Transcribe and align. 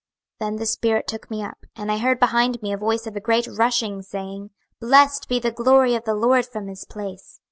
26:003:012 0.41 0.49
Then 0.49 0.55
the 0.57 0.65
spirit 0.65 1.07
took 1.07 1.29
me 1.29 1.43
up, 1.43 1.57
and 1.75 1.91
I 1.91 1.99
heard 1.99 2.19
behind 2.19 2.59
me 2.63 2.73
a 2.73 2.77
voice 2.77 3.05
of 3.05 3.15
a 3.15 3.19
great 3.19 3.45
rushing, 3.45 4.01
saying, 4.01 4.49
Blessed 4.79 5.29
be 5.29 5.37
the 5.37 5.51
glory 5.51 5.93
of 5.93 6.05
the 6.05 6.15
LORD 6.15 6.47
from 6.47 6.67
his 6.69 6.85
place. 6.85 7.39